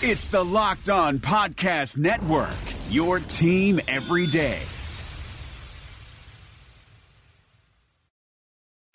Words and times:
It's 0.00 0.26
the 0.26 0.44
Locked 0.44 0.90
On 0.90 1.18
Podcast 1.18 1.98
Network, 1.98 2.54
your 2.88 3.18
team 3.18 3.80
every 3.88 4.28
day. 4.28 4.60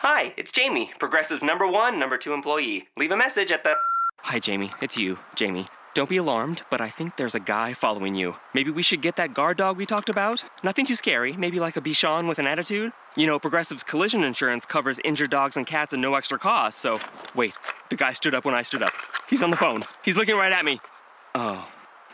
Hi, 0.00 0.32
it's 0.38 0.50
Jamie, 0.50 0.92
Progressive 0.98 1.42
number 1.42 1.66
one, 1.66 1.98
number 1.98 2.16
two 2.16 2.32
employee. 2.32 2.88
Leave 2.96 3.10
a 3.10 3.18
message 3.18 3.52
at 3.52 3.64
the. 3.64 3.74
Hi, 4.20 4.38
Jamie. 4.38 4.70
It's 4.80 4.96
you, 4.96 5.18
Jamie. 5.34 5.66
Don't 5.94 6.08
be 6.08 6.16
alarmed, 6.16 6.62
but 6.70 6.80
I 6.80 6.88
think 6.88 7.18
there's 7.18 7.34
a 7.34 7.40
guy 7.40 7.74
following 7.74 8.14
you. 8.14 8.34
Maybe 8.54 8.70
we 8.70 8.82
should 8.82 9.02
get 9.02 9.16
that 9.16 9.34
guard 9.34 9.58
dog 9.58 9.76
we 9.76 9.84
talked 9.84 10.08
about? 10.08 10.42
Nothing 10.62 10.86
too 10.86 10.96
scary, 10.96 11.36
maybe 11.36 11.60
like 11.60 11.76
a 11.76 11.82
Bichon 11.82 12.28
with 12.28 12.38
an 12.38 12.46
attitude? 12.46 12.92
You 13.14 13.26
know, 13.26 13.38
Progressive's 13.38 13.84
collision 13.84 14.24
insurance 14.24 14.64
covers 14.64 14.98
injured 15.04 15.30
dogs 15.30 15.58
and 15.58 15.66
cats 15.66 15.92
at 15.92 15.98
no 15.98 16.14
extra 16.14 16.38
cost, 16.38 16.78
so. 16.78 16.98
Wait, 17.34 17.52
the 17.90 17.96
guy 17.96 18.14
stood 18.14 18.34
up 18.34 18.46
when 18.46 18.54
I 18.54 18.62
stood 18.62 18.82
up. 18.82 18.94
He's 19.28 19.42
on 19.42 19.50
the 19.50 19.56
phone. 19.58 19.84
He's 20.02 20.16
looking 20.16 20.36
right 20.36 20.52
at 20.52 20.64
me. 20.64 20.80
Oh, 21.34 21.66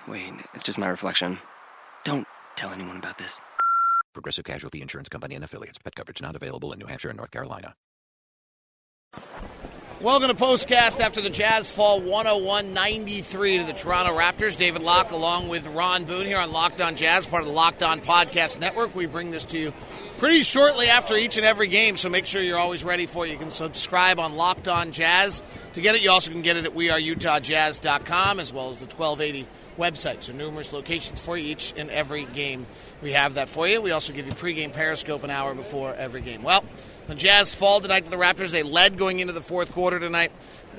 wait, 0.09 0.33
it's 0.55 0.63
just 0.63 0.79
my 0.79 0.89
reflection. 0.89 1.39
Don't 2.05 2.27
tell 2.57 2.71
anyone 2.71 2.97
about 2.97 3.19
this. 3.19 3.39
Progressive 4.15 4.45
Casualty 4.45 4.81
Insurance 4.81 5.09
Company 5.09 5.35
and 5.35 5.45
affiliates. 5.45 5.79
Pet 5.79 5.95
coverage 5.95 6.23
not 6.23 6.35
available 6.35 6.73
in 6.73 6.79
New 6.79 6.87
Hampshire 6.87 7.11
and 7.11 7.19
North 7.19 7.31
Carolina. 7.31 7.75
Welcome 10.01 10.29
to 10.29 10.35
Postcast 10.35 11.01
after 11.01 11.21
the 11.21 11.29
Jazz 11.29 11.71
fall 11.71 12.01
101 12.01 12.73
93 12.73 13.59
to 13.59 13.65
the 13.65 13.75
Toronto 13.75 14.17
Raptors. 14.17 14.57
David 14.57 14.81
Locke 14.81 15.11
along 15.11 15.49
with 15.49 15.67
Ron 15.67 16.05
Boone 16.05 16.25
here 16.25 16.39
on 16.39 16.51
Locked 16.51 16.81
On 16.81 16.97
Jazz, 16.97 17.27
part 17.27 17.43
of 17.43 17.47
the 17.49 17.53
Locked 17.53 17.83
On 17.83 18.01
Podcast 18.01 18.59
Network. 18.59 18.95
We 18.95 19.05
bring 19.05 19.31
this 19.31 19.45
to 19.47 19.59
you 19.59 19.73
pretty 20.21 20.43
shortly 20.43 20.87
after 20.87 21.17
each 21.17 21.39
and 21.39 21.47
every 21.47 21.67
game, 21.67 21.97
so 21.97 22.11
make 22.11 22.27
sure 22.27 22.43
you're 22.43 22.59
always 22.59 22.85
ready 22.85 23.07
for 23.07 23.25
it. 23.25 23.31
You 23.31 23.39
can 23.39 23.51
subscribe 23.51 24.19
on 24.19 24.37
Locked 24.37 24.69
On 24.69 24.93
Jazz 24.93 25.43
to 25.73 25.81
get 25.81 25.95
it. 25.95 26.03
You 26.03 26.11
also 26.11 26.31
can 26.31 26.43
get 26.43 26.59
it 26.59 26.67
at 26.67 26.75
weareutahjazz.com 26.75 28.39
as 28.39 28.53
well 28.53 28.69
as 28.69 28.79
the 28.81 28.85
1280 28.85 29.49
website. 29.79 30.23
So 30.23 30.35
numerous 30.35 30.75
locations 30.75 31.23
for 31.23 31.39
each 31.39 31.73
and 31.75 31.89
every 31.89 32.27
game. 32.27 32.67
We 33.01 33.13
have 33.13 33.35
that 33.35 33.49
for 33.49 33.67
you. 33.67 33.81
We 33.81 33.93
also 33.93 34.13
give 34.13 34.27
you 34.27 34.35
pregame 34.35 34.75
Periscope 34.75 35.25
an 35.25 35.31
hour 35.31 35.55
before 35.55 35.95
every 35.95 36.21
game. 36.21 36.43
Well, 36.43 36.67
the 37.07 37.15
Jazz 37.15 37.55
fall 37.55 37.81
tonight 37.81 38.05
to 38.05 38.11
the 38.11 38.19
Raptors. 38.19 38.51
They 38.51 38.63
led 38.63 38.99
going 38.99 39.21
into 39.21 39.33
the 39.33 39.41
fourth 39.41 39.73
quarter 39.73 39.99
tonight. 39.99 40.33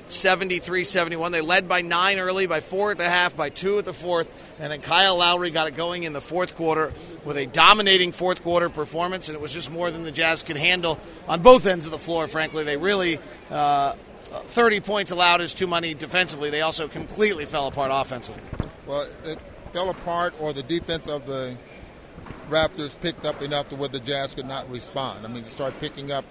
73 0.08 0.84
71. 0.84 1.32
They 1.32 1.40
led 1.40 1.68
by 1.68 1.80
nine 1.80 2.18
early, 2.18 2.46
by 2.46 2.60
four 2.60 2.92
at 2.92 2.98
the 2.98 3.08
half, 3.08 3.36
by 3.36 3.48
two 3.48 3.78
at 3.78 3.84
the 3.84 3.92
fourth, 3.92 4.28
and 4.58 4.70
then 4.70 4.80
Kyle 4.80 5.16
Lowry 5.16 5.50
got 5.50 5.66
it 5.68 5.76
going 5.76 6.04
in 6.04 6.12
the 6.12 6.20
fourth 6.20 6.56
quarter 6.56 6.92
with 7.24 7.36
a 7.36 7.46
dominating 7.46 8.12
fourth 8.12 8.42
quarter 8.42 8.68
performance, 8.68 9.28
and 9.28 9.36
it 9.36 9.40
was 9.40 9.52
just 9.52 9.70
more 9.70 9.90
than 9.90 10.04
the 10.04 10.10
Jazz 10.10 10.42
could 10.42 10.56
handle 10.56 10.98
on 11.28 11.42
both 11.42 11.66
ends 11.66 11.86
of 11.86 11.92
the 11.92 11.98
floor, 11.98 12.28
frankly. 12.28 12.64
They 12.64 12.76
really. 12.76 13.18
Uh, 13.50 13.94
30 14.46 14.80
points 14.80 15.10
allowed 15.10 15.42
is 15.42 15.52
too 15.52 15.66
many 15.66 15.92
defensively. 15.92 16.48
They 16.48 16.62
also 16.62 16.88
completely 16.88 17.44
fell 17.44 17.66
apart 17.66 17.90
offensively. 17.92 18.40
Well, 18.86 19.06
it 19.24 19.38
fell 19.74 19.90
apart, 19.90 20.34
or 20.40 20.54
the 20.54 20.62
defense 20.62 21.06
of 21.06 21.26
the 21.26 21.56
Raptors 22.48 22.98
picked 23.00 23.24
up 23.24 23.42
enough 23.42 23.68
to 23.70 23.76
where 23.76 23.88
the 23.88 24.00
Jazz 24.00 24.34
could 24.34 24.46
not 24.46 24.68
respond. 24.70 25.24
I 25.24 25.28
mean, 25.28 25.42
they 25.42 25.48
started 25.48 25.78
picking 25.80 26.12
up 26.12 26.24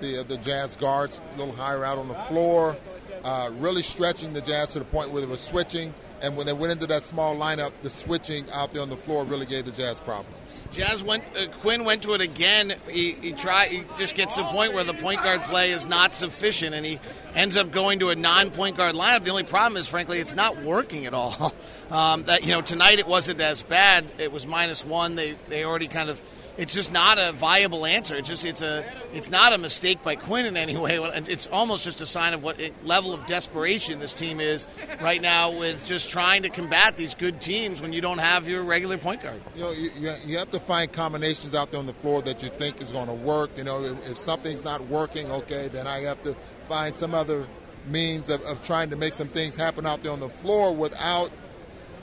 the 0.00 0.20
uh, 0.20 0.22
the 0.22 0.36
Jazz 0.38 0.76
guards 0.76 1.20
a 1.34 1.38
little 1.38 1.54
higher 1.54 1.84
out 1.84 1.98
on 1.98 2.08
the 2.08 2.14
floor, 2.14 2.76
uh, 3.24 3.50
really 3.58 3.82
stretching 3.82 4.32
the 4.32 4.40
Jazz 4.40 4.70
to 4.72 4.78
the 4.78 4.84
point 4.84 5.10
where 5.10 5.20
they 5.20 5.28
were 5.28 5.36
switching. 5.36 5.92
And 6.22 6.36
when 6.36 6.46
they 6.46 6.52
went 6.52 6.72
into 6.72 6.86
that 6.86 7.02
small 7.02 7.36
lineup, 7.36 7.72
the 7.82 7.90
switching 7.90 8.50
out 8.50 8.72
there 8.72 8.82
on 8.82 8.88
the 8.88 8.96
floor 8.96 9.24
really 9.24 9.46
gave 9.46 9.66
the 9.66 9.70
Jazz 9.70 10.00
problems. 10.00 10.64
Jazz 10.70 11.02
went. 11.02 11.24
Uh, 11.36 11.46
Quin 11.60 11.84
went 11.84 12.02
to 12.02 12.14
it 12.14 12.20
again. 12.20 12.74
He, 12.88 13.12
he 13.12 13.32
tried. 13.32 13.68
He 13.68 13.84
just 13.98 14.14
gets 14.14 14.34
to 14.36 14.42
the 14.42 14.48
point 14.48 14.72
where 14.72 14.84
the 14.84 14.94
point 14.94 15.22
guard 15.22 15.42
play 15.42 15.72
is 15.72 15.86
not 15.86 16.14
sufficient, 16.14 16.74
and 16.74 16.86
he 16.86 16.98
ends 17.34 17.56
up 17.56 17.70
going 17.70 17.98
to 17.98 18.08
a 18.08 18.14
non-point 18.14 18.76
guard 18.76 18.94
lineup. 18.94 19.24
The 19.24 19.30
only 19.30 19.42
problem 19.42 19.76
is, 19.76 19.88
frankly, 19.88 20.18
it's 20.18 20.34
not 20.34 20.62
working 20.62 21.06
at 21.06 21.14
all. 21.14 21.52
Um, 21.86 22.24
that 22.24 22.42
you 22.42 22.50
know, 22.50 22.62
tonight 22.62 22.98
it 22.98 23.06
wasn't 23.06 23.40
as 23.40 23.62
bad. 23.62 24.06
It 24.18 24.32
was 24.32 24.44
minus 24.44 24.84
one. 24.84 25.14
They 25.14 25.36
they 25.48 25.62
already 25.62 25.86
kind 25.86 26.10
of 26.10 26.20
it's 26.56 26.72
just 26.74 26.90
not 26.90 27.18
a 27.18 27.32
viable 27.32 27.84
answer. 27.84 28.16
It's 28.16 28.28
just 28.28 28.44
it's 28.44 28.62
a 28.62 28.84
it's 29.12 29.30
not 29.30 29.52
a 29.52 29.58
mistake 29.58 30.02
by 30.02 30.16
Quin 30.16 30.46
in 30.46 30.56
any 30.56 30.76
way. 30.76 30.96
It's 31.28 31.46
almost 31.46 31.84
just 31.84 32.00
a 32.00 32.06
sign 32.06 32.34
of 32.34 32.42
what 32.42 32.60
level 32.84 33.12
of 33.12 33.26
desperation 33.26 33.98
this 33.98 34.14
team 34.14 34.40
is 34.40 34.66
right 35.00 35.20
now 35.20 35.50
with 35.50 35.84
just 35.84 36.05
trying 36.08 36.42
to 36.42 36.48
combat 36.48 36.96
these 36.96 37.14
good 37.14 37.40
teams 37.40 37.82
when 37.82 37.92
you 37.92 38.00
don't 38.00 38.18
have 38.18 38.48
your 38.48 38.62
regular 38.62 38.98
point 38.98 39.22
guard. 39.22 39.40
You 39.54 39.62
know, 39.62 39.70
you, 39.72 39.90
you 40.24 40.38
have 40.38 40.50
to 40.50 40.60
find 40.60 40.92
combinations 40.92 41.54
out 41.54 41.70
there 41.70 41.80
on 41.80 41.86
the 41.86 41.94
floor 41.94 42.22
that 42.22 42.42
you 42.42 42.50
think 42.50 42.80
is 42.80 42.90
going 42.90 43.08
to 43.08 43.14
work. 43.14 43.50
You 43.56 43.64
know, 43.64 43.84
if, 43.84 44.10
if 44.10 44.16
something's 44.16 44.64
not 44.64 44.86
working, 44.88 45.30
okay, 45.30 45.68
then 45.68 45.86
I 45.86 46.00
have 46.00 46.22
to 46.24 46.34
find 46.68 46.94
some 46.94 47.14
other 47.14 47.46
means 47.86 48.28
of, 48.28 48.42
of 48.42 48.62
trying 48.64 48.90
to 48.90 48.96
make 48.96 49.12
some 49.12 49.28
things 49.28 49.56
happen 49.56 49.86
out 49.86 50.02
there 50.02 50.12
on 50.12 50.20
the 50.20 50.28
floor 50.28 50.74
without, 50.74 51.30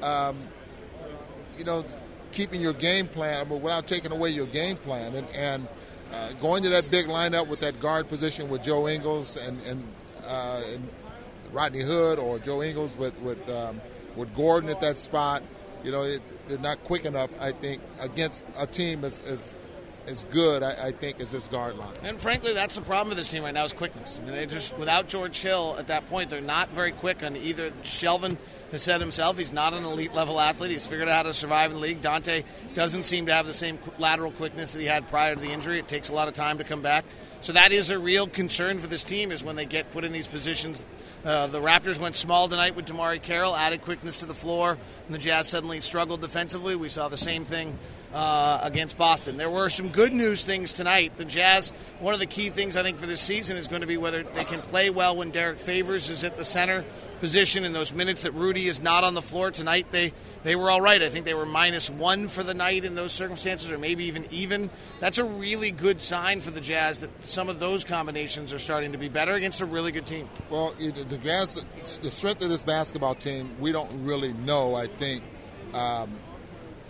um, 0.01 0.37
you 1.57 1.63
know 1.63 1.85
keeping 2.33 2.59
your 2.59 2.73
game 2.73 3.07
plan, 3.07 3.47
but 3.47 3.57
without 3.57 3.87
taking 3.87 4.11
away 4.11 4.29
your 4.29 4.47
game 4.47 4.75
plan. 4.75 5.15
And, 5.15 5.27
and 5.35 5.67
uh, 6.11 6.33
going 6.41 6.63
to 6.63 6.69
that 6.69 6.91
big 6.91 7.05
lineup 7.05 7.47
with 7.47 7.61
that 7.61 7.79
guard 7.79 8.09
position 8.09 8.49
with 8.49 8.63
Joe 8.63 8.87
Ingles 8.87 9.37
and, 9.37 9.61
and, 9.61 9.87
uh, 10.27 10.61
and 10.73 10.89
Rodney 11.51 11.81
Hood 11.81 12.19
or 12.19 12.39
Joe 12.39 12.61
Ingles 12.61 12.97
with 12.97 13.17
with 13.19 13.47
um, 13.49 13.79
with 14.15 14.33
Gordon 14.35 14.69
at 14.69 14.81
that 14.81 14.97
spot, 14.97 15.43
you 15.83 15.91
know, 15.91 16.03
it, 16.03 16.21
they're 16.47 16.57
not 16.59 16.83
quick 16.83 17.05
enough. 17.05 17.29
I 17.39 17.51
think 17.51 17.81
against 17.99 18.45
a 18.57 18.65
team 18.65 19.03
as, 19.03 19.19
as 19.19 19.55
as 20.07 20.25
good, 20.25 20.63
I, 20.63 20.87
I, 20.87 20.91
think, 20.91 21.19
as 21.21 21.31
this 21.31 21.47
guard 21.47 21.77
line. 21.77 21.93
And 22.03 22.19
frankly, 22.19 22.53
that's 22.53 22.75
the 22.75 22.81
problem 22.81 23.09
with 23.09 23.17
this 23.17 23.29
team 23.29 23.43
right 23.43 23.53
now 23.53 23.63
is 23.63 23.73
quickness. 23.73 24.19
I 24.19 24.25
mean, 24.25 24.35
they 24.35 24.45
just 24.45 24.77
without 24.77 25.07
George 25.07 25.39
Hill 25.39 25.75
at 25.79 25.87
that 25.87 26.07
point, 26.09 26.29
they're 26.29 26.41
not 26.41 26.69
very 26.71 26.91
quick 26.91 27.23
on 27.23 27.35
either. 27.35 27.71
Shelvin 27.83 28.37
has 28.71 28.83
said 28.83 29.01
himself 29.01 29.37
he's 29.37 29.53
not 29.53 29.73
an 29.73 29.83
elite 29.83 30.13
level 30.13 30.39
athlete. 30.39 30.71
He's 30.71 30.87
figured 30.87 31.07
out 31.07 31.15
how 31.15 31.23
to 31.23 31.33
survive 31.33 31.71
in 31.71 31.77
the 31.77 31.81
league. 31.81 32.01
Dante 32.01 32.43
doesn't 32.73 33.03
seem 33.03 33.27
to 33.27 33.33
have 33.33 33.45
the 33.45 33.53
same 33.53 33.79
lateral 33.97 34.31
quickness 34.31 34.73
that 34.73 34.79
he 34.79 34.85
had 34.85 35.07
prior 35.07 35.35
to 35.35 35.41
the 35.41 35.51
injury. 35.51 35.79
It 35.79 35.87
takes 35.87 36.09
a 36.09 36.13
lot 36.13 36.27
of 36.27 36.33
time 36.33 36.57
to 36.57 36.63
come 36.63 36.81
back. 36.81 37.05
So 37.43 37.51
that 37.51 37.73
is 37.73 37.89
a 37.89 37.99
real 37.99 38.25
concern 38.25 38.79
for 38.79 38.87
this 38.87 39.03
team 39.03 39.29
is 39.29 39.43
when 39.43 39.57
they 39.57 39.65
get 39.65 39.91
put 39.91 40.05
in 40.05 40.13
these 40.13 40.27
positions. 40.27 40.81
Uh, 41.25 41.47
the 41.47 41.59
Raptors 41.59 41.99
went 41.99 42.15
small 42.15 42.47
tonight 42.47 42.73
with 42.73 42.85
DeMarre 42.85 43.21
Carroll, 43.21 43.53
added 43.53 43.81
quickness 43.81 44.21
to 44.21 44.25
the 44.25 44.33
floor, 44.33 44.77
and 45.07 45.13
the 45.13 45.17
Jazz 45.17 45.49
suddenly 45.49 45.81
struggled 45.81 46.21
defensively. 46.21 46.77
We 46.77 46.87
saw 46.87 47.09
the 47.09 47.17
same 47.17 47.43
thing 47.43 47.77
uh, 48.13 48.61
against 48.63 48.97
Boston. 48.97 49.35
There 49.35 49.49
were 49.49 49.69
some 49.69 49.89
good 49.89 50.13
news 50.13 50.45
things 50.45 50.71
tonight. 50.71 51.17
The 51.17 51.25
Jazz, 51.25 51.71
one 51.99 52.13
of 52.13 52.21
the 52.21 52.27
key 52.27 52.49
things 52.49 52.77
I 52.77 52.83
think 52.83 52.97
for 52.97 53.07
this 53.07 53.19
season 53.19 53.57
is 53.57 53.67
going 53.67 53.81
to 53.81 53.87
be 53.87 53.97
whether 53.97 54.23
they 54.23 54.45
can 54.45 54.61
play 54.61 54.89
well 54.89 55.17
when 55.17 55.31
Derrick 55.31 55.59
Favors 55.59 56.09
is 56.09 56.23
at 56.23 56.37
the 56.37 56.45
center 56.45 56.85
position 57.23 57.63
in 57.63 57.71
those 57.71 57.93
minutes 57.93 58.23
that 58.23 58.33
Rudy 58.33 58.67
is 58.67 58.81
not 58.81 59.05
on 59.05 59.13
the 59.13 59.21
floor 59.21 59.49
tonight. 59.49 59.87
They 59.91 60.11
they 60.43 60.57
were 60.57 60.69
all 60.69 60.81
right. 60.81 61.01
I 61.01 61.07
think 61.07 61.23
they 61.23 61.33
were 61.33 61.45
minus 61.45 61.89
one 61.89 62.27
for 62.27 62.43
the 62.43 62.53
night 62.53 62.83
in 62.83 62.95
those 62.95 63.13
circumstances, 63.13 63.71
or 63.71 63.77
maybe 63.77 64.03
even 64.07 64.27
even. 64.29 64.69
That's 64.99 65.19
a 65.19 65.23
really 65.23 65.71
good 65.71 66.01
sign 66.01 66.41
for 66.41 66.51
the 66.51 66.59
Jazz 66.59 66.99
that 66.99 67.23
some 67.23 67.47
of 67.47 67.61
those 67.61 67.85
combinations 67.85 68.51
are 68.51 68.59
starting 68.59 68.91
to 68.91 68.97
be 68.97 69.07
better 69.07 69.35
against 69.35 69.61
a 69.61 69.65
really 69.65 69.93
good 69.93 70.05
team. 70.05 70.27
Well, 70.49 70.73
the 70.77 71.17
Jazz, 71.23 71.63
the 72.01 72.11
strength 72.11 72.41
of 72.41 72.49
this 72.49 72.63
basketball 72.63 73.15
team, 73.15 73.55
we 73.57 73.71
don't 73.71 74.03
really 74.03 74.33
know. 74.33 74.75
I 74.75 74.87
think. 74.87 75.23
Um, 75.73 76.11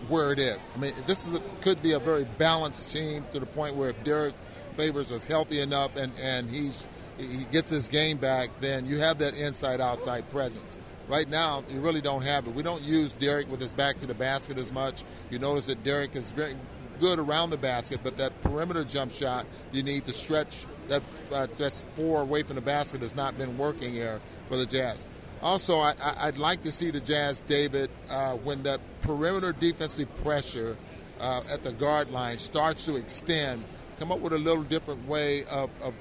where 0.10 0.34
it 0.34 0.40
is. 0.40 0.68
I 0.76 0.80
mean, 0.80 0.92
this 1.08 1.26
is 1.26 1.34
a, 1.34 1.40
could 1.62 1.82
be 1.82 1.94
a 1.94 2.00
very 2.00 2.26
balanced 2.38 2.92
team 2.92 3.24
to 3.32 3.40
the 3.40 3.46
point 3.46 3.78
where 3.78 3.92
if 3.92 4.04
Derrick 4.04 4.36
Favors 4.76 5.12
is 5.12 5.24
healthy 5.24 5.62
enough 5.62 5.96
and, 5.96 6.12
and 6.22 6.50
he's 6.50 6.86
he 7.28 7.45
gets 7.45 7.69
his 7.69 7.88
game 7.88 8.17
back, 8.17 8.50
then 8.59 8.85
you 8.85 9.00
have 9.00 9.17
that 9.19 9.35
inside 9.35 9.81
outside 9.81 10.29
presence. 10.29 10.78
Right 11.07 11.28
now, 11.28 11.63
you 11.69 11.81
really 11.81 12.01
don't 12.01 12.22
have 12.22 12.47
it. 12.47 12.56
We 12.56 12.63
don't 12.63 12.81
use 12.81 13.11
Derrick 13.13 13.51
with 13.51 13.59
his 13.59 13.73
back 13.73 14.00
to 14.00 14.07
the 14.07 14.13
basket 14.13 14.57
as 14.57 14.72
much. 14.72 15.03
You 15.29 15.39
notice 15.39 15.66
that 15.66 15.84
Derrick 15.84 16.16
is 16.16 16.31
very 16.31 16.56
good 17.00 17.19
around 17.19 17.50
the 17.50 17.57
basket, 17.57 18.00
but 18.03 18.17
that 18.17 18.41
perimeter 18.41 18.85
jump 18.85 19.11
shot, 19.11 19.45
you 19.72 19.84
need 19.84 20.06
to 20.06 20.13
stretch 20.13 20.66
that 20.88 21.01
uh, 21.31 21.47
that's 21.57 21.84
four 21.94 22.22
away 22.22 22.44
from 22.44 22.56
the 22.56 22.61
basket 22.61 23.01
has 23.01 23.16
not 23.16 23.38
been 23.38 23.57
working 23.57 23.94
here 23.94 24.22
for 24.47 24.57
the 24.57 24.66
Jazz. 24.66 25.07
Also, 25.41 25.79
I, 25.79 25.94
would 26.25 26.38
like 26.38 26.63
to 26.63 26.72
see 26.72 26.90
the 26.90 27.01
Jazz, 27.01 27.41
David, 27.41 27.90
uh, 28.09 28.34
when 28.35 28.64
that 28.64 28.79
perimeter 29.02 29.52
defensive 29.52 30.14
pressure 30.23 30.78
uh, 31.19 31.41
at 31.49 31.64
the 31.64 31.73
guard 31.73 32.11
line 32.11 32.37
starts 32.37 32.85
to 32.85 32.96
extend, 32.96 33.64
come 33.99 34.11
up 34.11 34.19
with 34.19 34.31
a 34.31 34.37
little 34.37 34.64
different 34.64 35.05
way 35.05 35.43
of, 35.46 35.69
of 35.81 35.93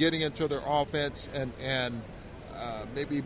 getting 0.00 0.22
into 0.22 0.48
their 0.48 0.62
offense 0.66 1.28
and 1.34 1.52
and 1.60 2.02
uh, 2.56 2.84
maybe 2.94 3.22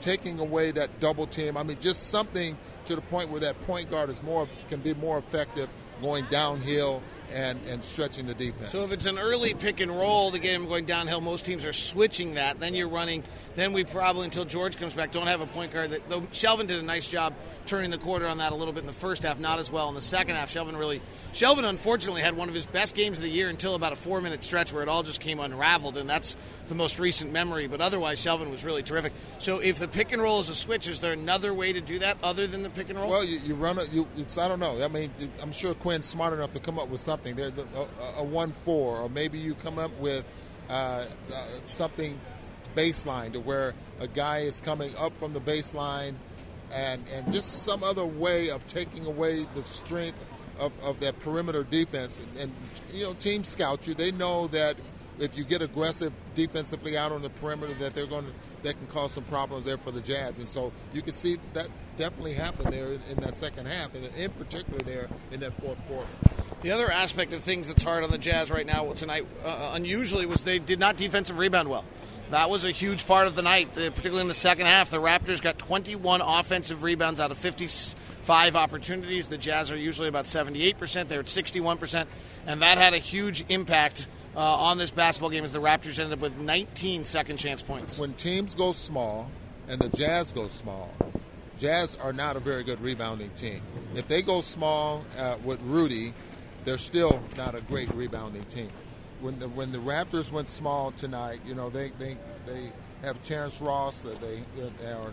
taking 0.00 0.38
away 0.38 0.70
that 0.70 1.00
double 1.00 1.26
team. 1.26 1.56
I 1.56 1.62
mean, 1.64 1.78
just 1.80 2.10
something 2.10 2.56
to 2.84 2.94
the 2.94 3.02
point 3.02 3.30
where 3.30 3.40
that 3.40 3.60
point 3.62 3.90
guard 3.90 4.10
is 4.10 4.22
more 4.22 4.46
can 4.68 4.80
be 4.80 4.94
more 4.94 5.18
effective 5.18 5.68
going 6.00 6.26
downhill 6.30 7.02
and, 7.32 7.58
and 7.66 7.82
stretching 7.82 8.26
the 8.26 8.34
defense. 8.34 8.72
So 8.72 8.82
if 8.82 8.92
it's 8.92 9.06
an 9.06 9.18
early 9.18 9.54
pick 9.54 9.80
and 9.80 9.90
roll 9.90 10.30
to 10.30 10.38
get 10.38 10.54
him 10.54 10.66
going 10.66 10.84
downhill, 10.84 11.20
most 11.20 11.44
teams 11.44 11.64
are 11.64 11.72
switching 11.72 12.34
that. 12.34 12.60
Then 12.60 12.74
you're 12.74 12.88
running. 12.88 13.22
Then 13.54 13.72
we 13.72 13.84
probably 13.84 14.24
until 14.24 14.44
George 14.44 14.76
comes 14.76 14.94
back 14.94 15.12
don't 15.12 15.26
have 15.26 15.40
a 15.40 15.46
point 15.46 15.72
guard. 15.72 15.90
That 15.90 16.08
though 16.08 16.22
Shelvin 16.32 16.66
did 16.66 16.78
a 16.78 16.82
nice 16.82 17.10
job 17.10 17.34
turning 17.66 17.90
the 17.90 17.98
quarter 17.98 18.26
on 18.26 18.38
that 18.38 18.52
a 18.52 18.54
little 18.54 18.72
bit 18.72 18.80
in 18.80 18.86
the 18.86 18.92
first 18.92 19.22
half, 19.22 19.38
not 19.38 19.58
as 19.58 19.70
well 19.70 19.88
in 19.88 19.94
the 19.94 20.00
second 20.00 20.36
half. 20.36 20.50
Shelvin 20.50 20.78
really, 20.78 21.00
Shelvin 21.32 21.64
unfortunately 21.64 22.22
had 22.22 22.36
one 22.36 22.48
of 22.48 22.54
his 22.54 22.66
best 22.66 22.94
games 22.94 23.18
of 23.18 23.24
the 23.24 23.30
year 23.30 23.48
until 23.48 23.74
about 23.74 23.92
a 23.92 23.96
four 23.96 24.20
minute 24.20 24.44
stretch 24.44 24.72
where 24.72 24.82
it 24.82 24.88
all 24.88 25.02
just 25.02 25.20
came 25.20 25.40
unraveled, 25.40 25.96
and 25.96 26.08
that's 26.08 26.36
the 26.68 26.74
most 26.74 26.98
recent 26.98 27.32
memory. 27.32 27.66
But 27.66 27.80
otherwise, 27.80 28.20
Shelvin 28.24 28.50
was 28.50 28.64
really 28.64 28.82
terrific. 28.82 29.12
So 29.38 29.58
if 29.58 29.78
the 29.78 29.88
pick 29.88 30.12
and 30.12 30.22
roll 30.22 30.40
is 30.40 30.48
a 30.48 30.54
switch, 30.54 30.88
is 30.88 31.00
there 31.00 31.12
another 31.12 31.52
way 31.52 31.72
to 31.72 31.80
do 31.80 31.98
that 32.00 32.18
other 32.22 32.46
than 32.46 32.62
the 32.62 32.70
pick 32.70 32.90
and 32.90 32.98
roll? 32.98 33.10
Well, 33.10 33.24
you, 33.24 33.38
you 33.40 33.54
run 33.54 33.78
it. 33.78 33.92
You, 33.92 34.06
it's 34.16 34.38
I 34.38 34.48
don't 34.48 34.60
know. 34.60 34.82
I 34.82 34.88
mean, 34.88 35.10
I'm 35.42 35.52
sure 35.52 35.74
Quin's 35.74 36.06
smart 36.06 36.32
enough 36.32 36.52
to 36.52 36.60
come 36.60 36.78
up 36.78 36.88
with 36.88 37.00
something. 37.00 37.15
There, 37.24 37.52
a, 37.74 38.20
a 38.20 38.24
one 38.24 38.52
four, 38.64 38.98
or 38.98 39.08
maybe 39.08 39.38
you 39.38 39.54
come 39.54 39.78
up 39.78 39.90
with 39.98 40.24
uh, 40.68 40.72
uh, 41.32 41.46
something 41.64 42.18
baseline 42.74 43.32
to 43.32 43.40
where 43.40 43.74
a 44.00 44.06
guy 44.06 44.38
is 44.38 44.60
coming 44.60 44.94
up 44.96 45.12
from 45.18 45.32
the 45.32 45.40
baseline, 45.40 46.14
and 46.72 47.02
and 47.14 47.32
just 47.32 47.62
some 47.62 47.82
other 47.82 48.04
way 48.04 48.50
of 48.50 48.66
taking 48.66 49.06
away 49.06 49.46
the 49.54 49.64
strength 49.64 50.24
of, 50.58 50.72
of 50.82 51.00
that 51.00 51.18
perimeter 51.20 51.64
defense. 51.64 52.18
And, 52.18 52.38
and 52.38 52.52
you 52.92 53.02
know, 53.02 53.14
teams 53.14 53.48
scout 53.48 53.86
you. 53.86 53.94
They 53.94 54.12
know 54.12 54.46
that 54.48 54.76
if 55.18 55.36
you 55.36 55.44
get 55.44 55.62
aggressive 55.62 56.12
defensively 56.34 56.96
out 56.96 57.12
on 57.12 57.22
the 57.22 57.30
perimeter, 57.30 57.74
that 57.74 57.94
they're 57.94 58.06
going 58.06 58.26
to 58.26 58.32
that 58.62 58.76
can 58.78 58.86
cause 58.88 59.12
some 59.12 59.24
problems 59.24 59.64
there 59.64 59.78
for 59.78 59.92
the 59.92 60.00
Jazz. 60.00 60.38
And 60.38 60.48
so 60.48 60.72
you 60.92 61.02
can 61.02 61.14
see 61.14 61.38
that 61.52 61.68
definitely 61.96 62.34
happened 62.34 62.72
there 62.72 62.92
in, 62.92 63.02
in 63.10 63.16
that 63.20 63.36
second 63.36 63.66
half, 63.66 63.94
and 63.94 64.04
in 64.16 64.30
particular 64.32 64.80
there 64.80 65.08
in 65.30 65.40
that 65.40 65.52
fourth 65.60 65.78
quarter. 65.86 66.08
The 66.62 66.70
other 66.70 66.90
aspect 66.90 67.32
of 67.32 67.42
things 67.42 67.68
that's 67.68 67.82
hard 67.82 68.02
on 68.02 68.10
the 68.10 68.18
Jazz 68.18 68.50
right 68.50 68.66
now 68.66 68.90
tonight, 68.94 69.26
uh, 69.44 69.72
unusually, 69.74 70.24
was 70.24 70.42
they 70.42 70.58
did 70.58 70.78
not 70.78 70.96
defensive 70.96 71.38
rebound 71.38 71.68
well. 71.68 71.84
That 72.30 72.50
was 72.50 72.64
a 72.64 72.70
huge 72.70 73.06
part 73.06 73.26
of 73.26 73.36
the 73.36 73.42
night, 73.42 73.68
uh, 73.76 73.90
particularly 73.90 74.22
in 74.22 74.28
the 74.28 74.34
second 74.34 74.66
half. 74.66 74.90
The 74.90 75.00
Raptors 75.00 75.40
got 75.40 75.58
21 75.58 76.22
offensive 76.22 76.82
rebounds 76.82 77.20
out 77.20 77.30
of 77.30 77.38
55 77.38 78.56
opportunities. 78.56 79.28
The 79.28 79.38
Jazz 79.38 79.70
are 79.70 79.76
usually 79.76 80.08
about 80.08 80.24
78%. 80.24 81.08
They're 81.08 81.20
at 81.20 81.26
61%. 81.26 82.06
And 82.46 82.62
that 82.62 82.78
had 82.78 82.94
a 82.94 82.98
huge 82.98 83.44
impact 83.48 84.06
uh, 84.34 84.40
on 84.40 84.78
this 84.78 84.90
basketball 84.90 85.30
game 85.30 85.44
as 85.44 85.52
the 85.52 85.60
Raptors 85.60 85.98
ended 85.98 86.14
up 86.14 86.20
with 86.20 86.36
19 86.36 87.04
second 87.04 87.36
chance 87.36 87.62
points. 87.62 87.98
When 87.98 88.14
teams 88.14 88.54
go 88.54 88.72
small 88.72 89.30
and 89.68 89.80
the 89.80 89.94
Jazz 89.96 90.32
go 90.32 90.48
small, 90.48 90.92
Jazz 91.58 91.96
are 92.02 92.12
not 92.12 92.36
a 92.36 92.40
very 92.40 92.64
good 92.64 92.80
rebounding 92.80 93.30
team. 93.30 93.62
If 93.94 94.08
they 94.08 94.20
go 94.20 94.40
small 94.40 95.04
uh, 95.16 95.36
with 95.44 95.60
Rudy, 95.62 96.12
they're 96.66 96.76
still 96.76 97.22
not 97.36 97.54
a 97.54 97.62
great 97.62 97.88
rebounding 97.94 98.42
team. 98.44 98.68
When 99.20 99.38
the 99.38 99.48
when 99.48 99.72
the 99.72 99.78
Raptors 99.78 100.30
went 100.30 100.48
small 100.48 100.92
tonight, 100.92 101.40
you 101.46 101.54
know 101.54 101.70
they 101.70 101.92
they, 101.98 102.18
they 102.44 102.70
have 103.00 103.22
Terrence 103.22 103.62
Ross. 103.62 104.04
Uh, 104.04 104.14
they, 104.20 104.42
they 104.78 104.92
are 104.92 105.12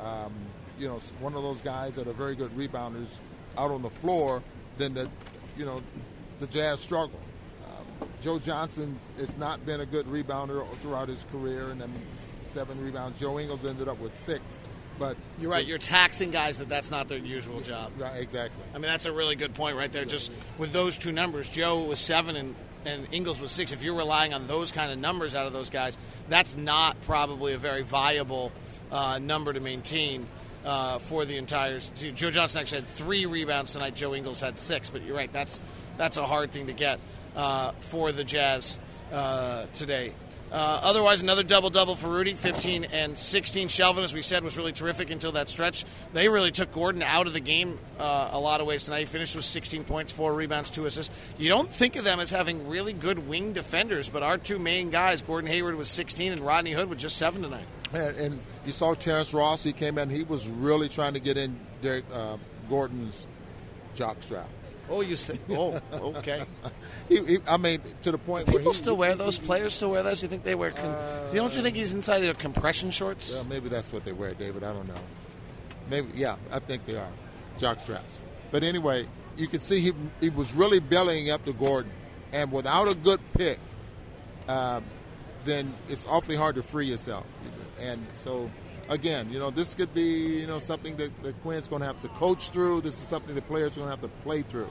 um, 0.00 0.34
you 0.78 0.88
know 0.88 1.00
one 1.20 1.34
of 1.34 1.42
those 1.42 1.62
guys 1.62 1.94
that 1.94 2.06
are 2.06 2.12
very 2.12 2.36
good 2.36 2.50
rebounders 2.50 3.20
out 3.56 3.70
on 3.70 3.80
the 3.80 3.90
floor. 3.90 4.42
Then 4.76 4.92
the 4.92 5.08
you 5.56 5.64
know 5.64 5.82
the 6.40 6.46
Jazz 6.48 6.80
struggle. 6.80 7.20
Um, 7.64 8.08
Joe 8.20 8.38
Johnson 8.38 8.98
has 9.16 9.34
not 9.38 9.64
been 9.64 9.80
a 9.80 9.86
good 9.86 10.06
rebounder 10.06 10.66
throughout 10.82 11.08
his 11.08 11.24
career, 11.32 11.70
and 11.70 11.80
mean 11.80 12.02
seven 12.42 12.84
rebounds. 12.84 13.18
Joe 13.18 13.38
Ingles 13.38 13.64
ended 13.64 13.88
up 13.88 13.98
with 14.00 14.14
six. 14.14 14.42
But 14.98 15.16
you're 15.40 15.50
right. 15.50 15.66
You're 15.66 15.78
taxing 15.78 16.30
guys 16.30 16.58
that 16.58 16.68
that's 16.68 16.90
not 16.90 17.08
their 17.08 17.18
usual 17.18 17.60
job. 17.60 17.92
Right, 17.98 18.20
exactly. 18.20 18.62
I 18.74 18.78
mean, 18.78 18.90
that's 18.90 19.06
a 19.06 19.12
really 19.12 19.36
good 19.36 19.54
point 19.54 19.76
right 19.76 19.90
there. 19.90 20.04
Just 20.04 20.32
with 20.58 20.72
those 20.72 20.96
two 20.96 21.12
numbers, 21.12 21.48
Joe 21.48 21.84
was 21.84 21.98
seven 21.98 22.36
and 22.36 22.54
and 22.84 23.06
Ingles 23.12 23.40
was 23.40 23.52
six. 23.52 23.72
If 23.72 23.82
you're 23.82 23.96
relying 23.96 24.34
on 24.34 24.46
those 24.46 24.72
kind 24.72 24.90
of 24.90 24.98
numbers 24.98 25.34
out 25.34 25.46
of 25.46 25.52
those 25.52 25.70
guys, 25.70 25.98
that's 26.28 26.56
not 26.56 27.00
probably 27.02 27.52
a 27.52 27.58
very 27.58 27.82
viable 27.82 28.52
uh, 28.90 29.18
number 29.18 29.52
to 29.52 29.60
maintain. 29.60 30.26
Uh, 30.64 30.98
for 30.98 31.24
the 31.24 31.36
entire, 31.36 31.78
see, 31.78 32.10
Joe 32.10 32.30
Johnson 32.30 32.60
actually 32.60 32.80
had 32.80 32.88
three 32.88 33.26
rebounds 33.26 33.72
tonight. 33.72 33.94
Joe 33.94 34.12
Ingles 34.12 34.40
had 34.40 34.58
six, 34.58 34.90
but 34.90 35.02
you're 35.02 35.16
right. 35.16 35.32
That's 35.32 35.60
that's 35.96 36.16
a 36.16 36.26
hard 36.26 36.50
thing 36.50 36.66
to 36.66 36.72
get 36.72 36.98
uh, 37.36 37.72
for 37.78 38.10
the 38.10 38.24
Jazz 38.24 38.78
uh, 39.12 39.66
today. 39.72 40.12
Uh, 40.50 40.80
otherwise, 40.82 41.20
another 41.20 41.42
double 41.42 41.70
double 41.70 41.96
for 41.96 42.08
Rudy, 42.08 42.34
15 42.34 42.84
and 42.84 43.16
16. 43.16 43.68
Shelvin, 43.68 44.02
as 44.02 44.14
we 44.14 44.22
said, 44.22 44.42
was 44.42 44.56
really 44.56 44.72
terrific 44.72 45.10
until 45.10 45.32
that 45.32 45.48
stretch. 45.48 45.84
They 46.12 46.28
really 46.28 46.50
took 46.50 46.72
Gordon 46.72 47.02
out 47.02 47.26
of 47.26 47.32
the 47.32 47.40
game 47.40 47.78
uh, 47.98 48.30
a 48.32 48.38
lot 48.38 48.60
of 48.60 48.66
ways 48.66 48.84
tonight. 48.84 49.00
He 49.00 49.04
finished 49.06 49.36
with 49.36 49.44
16 49.44 49.84
points, 49.84 50.12
four 50.12 50.32
rebounds, 50.32 50.70
two 50.70 50.86
assists. 50.86 51.14
You 51.36 51.48
don't 51.48 51.70
think 51.70 51.96
of 51.96 52.04
them 52.04 52.20
as 52.20 52.30
having 52.30 52.68
really 52.68 52.92
good 52.92 53.28
wing 53.28 53.52
defenders, 53.52 54.08
but 54.08 54.22
our 54.22 54.38
two 54.38 54.58
main 54.58 54.90
guys, 54.90 55.22
Gordon 55.22 55.50
Hayward 55.50 55.76
was 55.76 55.88
16 55.88 56.32
and 56.32 56.40
Rodney 56.40 56.72
Hood 56.72 56.88
with 56.88 56.98
just 56.98 57.16
seven 57.16 57.42
tonight. 57.42 57.66
And, 57.92 58.16
and 58.16 58.40
you 58.64 58.72
saw 58.72 58.94
Terrence 58.94 59.32
Ross. 59.34 59.62
He 59.62 59.72
came 59.72 59.98
in. 59.98 60.10
He 60.10 60.24
was 60.24 60.48
really 60.48 60.88
trying 60.88 61.14
to 61.14 61.20
get 61.20 61.36
in 61.36 61.58
Derrick 61.82 62.04
uh, 62.12 62.36
Gordon's 62.68 63.26
jockstrap. 63.96 64.46
Oh, 64.90 65.00
you 65.02 65.16
say? 65.16 65.38
Oh, 65.50 65.80
okay. 65.92 66.44
he, 67.08 67.24
he, 67.24 67.38
I 67.46 67.56
mean, 67.56 67.80
to 68.02 68.12
the 68.12 68.18
point 68.18 68.46
Do 68.46 68.52
where 68.52 68.60
people 68.60 68.72
he, 68.72 68.78
still 68.78 68.96
wear 68.96 69.14
those. 69.14 69.38
Players 69.38 69.74
still 69.74 69.90
wear 69.90 70.02
those. 70.02 70.22
You 70.22 70.28
think 70.28 70.44
they 70.44 70.54
wear? 70.54 70.70
Con- 70.70 70.86
uh, 70.86 71.30
don't 71.32 71.54
you 71.54 71.62
think 71.62 71.76
he's 71.76 71.94
inside 71.94 72.20
their 72.20 72.34
compression 72.34 72.90
shorts? 72.90 73.32
Well, 73.32 73.44
maybe 73.44 73.68
that's 73.68 73.92
what 73.92 74.04
they 74.04 74.12
wear, 74.12 74.34
David. 74.34 74.64
I 74.64 74.72
don't 74.72 74.88
know. 74.88 75.00
Maybe, 75.90 76.08
yeah, 76.14 76.36
I 76.50 76.58
think 76.58 76.86
they 76.86 76.96
are 76.96 77.10
jock 77.58 77.80
straps. 77.80 78.20
But 78.50 78.62
anyway, 78.62 79.06
you 79.36 79.46
can 79.46 79.60
see 79.60 79.80
he 79.80 79.92
he 80.20 80.30
was 80.30 80.52
really 80.54 80.80
bellying 80.80 81.30
up 81.30 81.44
to 81.44 81.52
Gordon, 81.52 81.92
and 82.32 82.50
without 82.50 82.88
a 82.88 82.94
good 82.94 83.20
pick, 83.34 83.58
um, 84.48 84.84
then 85.44 85.74
it's 85.88 86.06
awfully 86.06 86.36
hard 86.36 86.54
to 86.56 86.62
free 86.62 86.86
yourself. 86.86 87.26
And 87.80 88.04
so 88.12 88.50
again, 88.88 89.30
you 89.30 89.38
know, 89.38 89.50
this 89.50 89.74
could 89.74 89.92
be, 89.94 90.40
you 90.40 90.46
know, 90.46 90.58
something 90.58 90.96
that, 90.96 91.22
that 91.22 91.40
Quin's 91.42 91.68
going 91.68 91.80
to 91.80 91.86
have 91.86 92.00
to 92.02 92.08
coach 92.08 92.50
through. 92.50 92.80
This 92.80 92.94
is 92.94 93.06
something 93.08 93.34
the 93.34 93.42
players 93.42 93.72
are 93.72 93.80
going 93.80 93.86
to 93.86 93.90
have 93.90 94.00
to 94.00 94.22
play 94.22 94.42
through. 94.42 94.70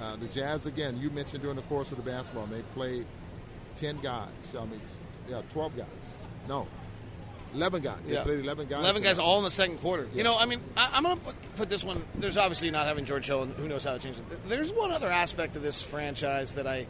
Uh, 0.00 0.16
the 0.16 0.26
Jazz, 0.28 0.66
again, 0.66 0.96
you 0.96 1.10
mentioned 1.10 1.42
during 1.42 1.56
the 1.56 1.62
course 1.62 1.90
of 1.90 1.96
the 1.96 2.08
basketball, 2.08 2.46
they 2.46 2.62
played 2.74 3.06
10 3.76 4.00
guys. 4.00 4.28
I 4.56 4.64
mean, 4.64 4.80
yeah, 5.28 5.42
12 5.50 5.76
guys. 5.76 6.22
No, 6.48 6.66
11 7.54 7.82
guys. 7.82 7.98
They 8.04 8.14
yeah. 8.14 8.22
played 8.22 8.40
11 8.40 8.68
guys. 8.68 8.80
11 8.80 9.02
guys 9.02 9.18
all 9.18 9.38
in 9.38 9.44
the 9.44 9.50
second 9.50 9.78
quarter. 9.78 10.04
Yeah. 10.04 10.18
You 10.18 10.22
know, 10.24 10.36
I 10.38 10.46
mean, 10.46 10.60
I, 10.76 10.96
am 10.96 11.02
going 11.02 11.16
to 11.16 11.24
put, 11.24 11.56
put, 11.56 11.68
this 11.68 11.82
one. 11.82 12.04
There's 12.14 12.36
obviously 12.36 12.70
not 12.70 12.86
having 12.86 13.04
George 13.04 13.26
Hill, 13.26 13.42
and 13.42 13.54
who 13.54 13.68
knows 13.68 13.84
how 13.84 13.92
to 13.92 13.98
change 13.98 14.16
it. 14.16 14.48
There's 14.48 14.72
one 14.72 14.92
other 14.92 15.10
aspect 15.10 15.56
of 15.56 15.62
this 15.62 15.82
franchise 15.82 16.52
that 16.52 16.66
I 16.66 16.86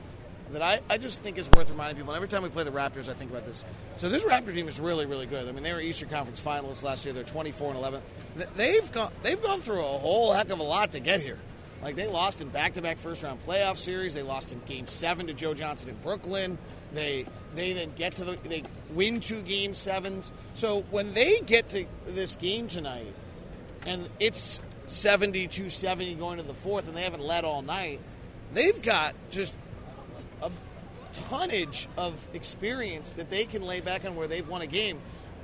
that 0.52 0.62
I, 0.62 0.80
I 0.88 0.98
just 0.98 1.22
think 1.22 1.38
is 1.38 1.48
worth 1.50 1.70
reminding 1.70 1.96
people. 1.96 2.12
And 2.12 2.16
every 2.16 2.28
time 2.28 2.42
we 2.42 2.48
play 2.48 2.64
the 2.64 2.70
Raptors, 2.70 3.08
I 3.08 3.14
think 3.14 3.30
about 3.30 3.46
this. 3.46 3.64
So 3.96 4.08
this 4.08 4.24
Raptor 4.24 4.54
team 4.54 4.68
is 4.68 4.80
really, 4.80 5.06
really 5.06 5.26
good. 5.26 5.48
I 5.48 5.52
mean, 5.52 5.62
they 5.62 5.72
were 5.72 5.80
Eastern 5.80 6.08
Conference 6.08 6.40
finalists 6.40 6.82
last 6.82 7.04
year. 7.04 7.12
They're 7.12 7.24
24 7.24 7.70
and 7.70 7.78
11. 7.78 8.02
They've 8.56 8.92
gone, 8.92 9.12
they've 9.22 9.42
gone 9.42 9.60
through 9.60 9.80
a 9.80 9.98
whole 9.98 10.32
heck 10.32 10.50
of 10.50 10.58
a 10.58 10.62
lot 10.62 10.92
to 10.92 11.00
get 11.00 11.20
here. 11.20 11.38
Like 11.82 11.94
they 11.94 12.08
lost 12.08 12.40
in 12.40 12.48
back-to-back 12.48 12.98
first-round 12.98 13.44
playoff 13.46 13.76
series. 13.76 14.14
They 14.14 14.22
lost 14.22 14.50
in 14.52 14.60
Game 14.66 14.86
Seven 14.88 15.28
to 15.28 15.34
Joe 15.34 15.54
Johnson 15.54 15.88
in 15.88 15.96
Brooklyn. 15.96 16.58
They 16.92 17.26
they 17.54 17.72
then 17.72 17.92
get 17.94 18.16
to 18.16 18.24
the 18.24 18.38
they 18.42 18.64
win 18.90 19.20
two 19.20 19.42
Game 19.42 19.74
Sevens. 19.74 20.32
So 20.54 20.82
when 20.90 21.14
they 21.14 21.40
get 21.40 21.68
to 21.70 21.86
this 22.06 22.34
game 22.36 22.66
tonight, 22.66 23.14
and 23.86 24.08
it's 24.18 24.60
72-70 24.86 26.18
going 26.18 26.38
to 26.38 26.42
the 26.42 26.54
fourth, 26.54 26.88
and 26.88 26.96
they 26.96 27.02
haven't 27.02 27.22
led 27.22 27.44
all 27.44 27.62
night, 27.62 28.00
they've 28.54 28.80
got 28.82 29.14
just 29.30 29.54
a 30.42 30.50
tonnage 31.28 31.88
of 31.96 32.14
experience 32.32 33.12
that 33.12 33.30
they 33.30 33.44
can 33.44 33.62
lay 33.62 33.80
back 33.80 34.04
on 34.04 34.16
where 34.16 34.26
they've 34.26 34.48
won 34.48 34.62
a 34.62 34.66
game. 34.66 35.00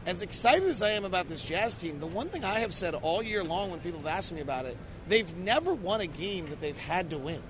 As 0.07 0.23
excited 0.23 0.69
as 0.69 0.83
I 0.83 0.91
am 0.91 1.05
about 1.05 1.29
this 1.29 1.43
Jazz 1.43 1.77
team, 1.77 1.99
the 1.99 2.07
one 2.07 2.29
thing 2.29 2.45
I 2.45 2.61
have 2.61 2.75
said 2.75 2.95
all 2.95 3.23
year 3.23 3.43
long 3.43 3.71
when 3.71 3.81
people 3.81 4.01
have 4.01 4.09
asked 4.09 4.33
me 4.33 4.41
about 4.41 4.67
it, 4.67 4.77
they've 5.09 5.35
never 5.37 5.73
won 5.73 6.01
a 6.01 6.07
game 6.07 6.51
that 6.51 6.61
they've 6.61 6.77
had 6.77 7.11
to 7.11 7.19
win. 7.19 7.43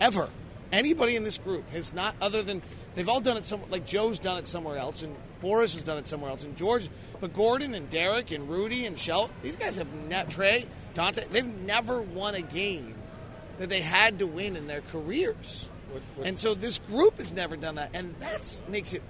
Ever. 0.00 0.28
Anybody 0.70 1.16
in 1.16 1.24
this 1.24 1.38
group 1.38 1.68
has 1.70 1.94
not, 1.94 2.14
other 2.20 2.42
than 2.42 2.62
they've 2.94 3.08
all 3.08 3.20
done 3.20 3.38
it 3.38 3.46
somewhere, 3.46 3.68
like 3.70 3.86
Joe's 3.86 4.18
done 4.18 4.38
it 4.38 4.46
somewhere 4.46 4.76
else, 4.76 5.02
and 5.02 5.16
Boris 5.40 5.74
has 5.74 5.82
done 5.82 5.96
it 5.96 6.06
somewhere 6.06 6.30
else, 6.30 6.44
and 6.44 6.56
George, 6.56 6.88
but 7.20 7.32
Gordon 7.32 7.74
and 7.74 7.88
Derrick 7.88 8.30
and 8.30 8.50
Rudy 8.50 8.84
and 8.84 8.98
Shell, 8.98 9.30
these 9.42 9.56
guys 9.56 9.76
have 9.76 9.90
net, 9.94 10.28
Trey, 10.28 10.66
Dante, 10.92 11.24
they've 11.30 11.46
never 11.46 12.02
won 12.02 12.34
a 12.34 12.42
game 12.42 12.94
that 13.58 13.70
they 13.70 13.80
had 13.80 14.18
to 14.18 14.26
win 14.26 14.56
in 14.56 14.66
their 14.66 14.82
careers. 14.82 15.68
What, 15.90 16.02
what? 16.16 16.26
And 16.26 16.38
so 16.38 16.54
this 16.54 16.78
group 16.78 17.18
has 17.18 17.32
never 17.32 17.56
done 17.56 17.76
that, 17.76 17.90
and 17.94 18.14
that 18.20 18.60
makes 18.68 18.94
it 18.94 19.02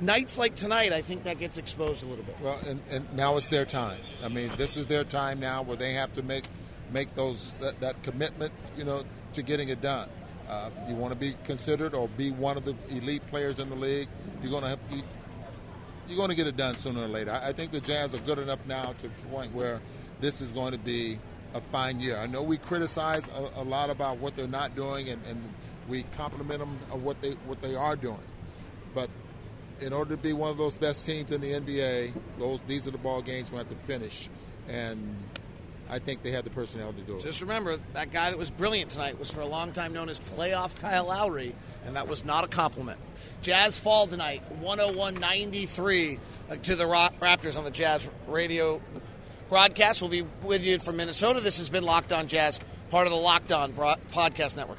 nights 0.00 0.38
like 0.38 0.54
tonight. 0.54 0.92
I 0.92 1.02
think 1.02 1.24
that 1.24 1.38
gets 1.38 1.58
exposed 1.58 2.02
a 2.02 2.06
little 2.06 2.24
bit. 2.24 2.36
Well, 2.42 2.58
and, 2.66 2.80
and 2.90 3.12
now 3.14 3.36
it's 3.36 3.48
their 3.48 3.64
time. 3.64 4.00
I 4.24 4.28
mean, 4.28 4.50
this 4.56 4.76
is 4.76 4.86
their 4.86 5.04
time 5.04 5.40
now 5.40 5.62
where 5.62 5.76
they 5.76 5.92
have 5.94 6.12
to 6.14 6.22
make 6.22 6.44
make 6.92 7.14
those 7.14 7.54
that, 7.60 7.80
that 7.80 8.02
commitment, 8.02 8.52
you 8.76 8.84
know, 8.84 9.04
to 9.34 9.42
getting 9.42 9.68
it 9.68 9.80
done. 9.80 10.08
Uh, 10.48 10.70
you 10.88 10.94
want 10.96 11.12
to 11.12 11.18
be 11.18 11.34
considered 11.44 11.94
or 11.94 12.08
be 12.08 12.32
one 12.32 12.56
of 12.56 12.64
the 12.64 12.74
elite 12.88 13.24
players 13.28 13.60
in 13.60 13.70
the 13.70 13.76
league. 13.76 14.08
You're 14.42 14.50
going 14.50 14.64
to 14.64 14.70
have, 14.70 14.80
you, 14.90 15.02
you're 16.08 16.16
going 16.16 16.30
to 16.30 16.34
get 16.34 16.48
it 16.48 16.56
done 16.56 16.74
sooner 16.74 17.04
or 17.04 17.06
later. 17.06 17.30
I, 17.30 17.50
I 17.50 17.52
think 17.52 17.70
the 17.70 17.80
Jazz 17.80 18.12
are 18.14 18.18
good 18.18 18.38
enough 18.38 18.58
now 18.66 18.92
to 18.98 19.06
the 19.06 19.28
point 19.30 19.54
where 19.54 19.80
this 20.20 20.40
is 20.40 20.50
going 20.50 20.72
to 20.72 20.78
be 20.78 21.20
a 21.54 21.60
fine 21.60 22.00
year. 22.00 22.16
I 22.16 22.26
know 22.26 22.42
we 22.42 22.58
criticize 22.58 23.28
a, 23.28 23.60
a 23.60 23.64
lot 23.64 23.90
about 23.90 24.18
what 24.18 24.36
they're 24.36 24.46
not 24.46 24.74
doing, 24.76 25.08
and, 25.08 25.24
and 25.26 25.42
we 25.88 26.04
compliment 26.16 26.60
them 26.60 26.78
on 26.92 27.02
what 27.02 27.20
they 27.20 27.32
what 27.46 27.60
they 27.60 27.74
are 27.74 27.96
doing. 27.96 28.20
But 28.94 29.10
in 29.80 29.92
order 29.92 30.16
to 30.16 30.22
be 30.22 30.32
one 30.32 30.50
of 30.50 30.58
those 30.58 30.76
best 30.76 31.04
teams 31.06 31.32
in 31.32 31.40
the 31.40 31.52
NBA, 31.52 32.12
those 32.38 32.60
these 32.66 32.86
are 32.86 32.90
the 32.92 32.98
ball 32.98 33.22
games 33.22 33.50
we 33.50 33.58
have 33.58 33.68
to 33.68 33.76
finish, 33.86 34.28
and 34.68 35.16
I 35.90 35.98
think 35.98 36.22
they 36.22 36.30
have 36.30 36.44
the 36.44 36.50
personnel 36.50 36.92
to 36.92 37.00
do 37.00 37.16
it. 37.16 37.22
Just 37.22 37.42
remember 37.42 37.78
that 37.94 38.12
guy 38.12 38.30
that 38.30 38.38
was 38.38 38.50
brilliant 38.50 38.92
tonight 38.92 39.18
was 39.18 39.30
for 39.30 39.40
a 39.40 39.46
long 39.46 39.72
time 39.72 39.92
known 39.92 40.08
as 40.08 40.20
playoff 40.20 40.76
Kyle 40.76 41.06
Lowry, 41.06 41.54
and 41.84 41.96
that 41.96 42.06
was 42.06 42.24
not 42.24 42.44
a 42.44 42.48
compliment. 42.48 43.00
Jazz 43.42 43.78
fall 43.78 44.06
tonight, 44.06 44.42
101-93 44.62 46.20
uh, 46.50 46.56
to 46.56 46.76
the 46.76 46.84
Raptors 46.84 47.58
on 47.58 47.64
the 47.64 47.70
Jazz 47.70 48.08
radio 48.28 48.80
broadcast. 49.50 50.00
We'll 50.00 50.10
be 50.10 50.22
with 50.44 50.64
you 50.64 50.78
from 50.78 50.96
Minnesota. 50.96 51.40
This 51.40 51.58
has 51.58 51.68
been 51.68 51.84
Locked 51.84 52.12
On 52.12 52.26
Jazz, 52.28 52.60
part 52.88 53.06
of 53.06 53.12
the 53.12 53.18
Locked 53.18 53.52
On 53.52 53.72
Podcast 53.72 54.56
Network. 54.56 54.78